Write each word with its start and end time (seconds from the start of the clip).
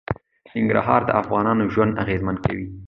ننګرهار 0.55 1.01
د 1.05 1.11
افغانانو 1.21 1.63
ژوند 1.73 1.99
اغېزمن 2.03 2.35
کوي. 2.45 2.67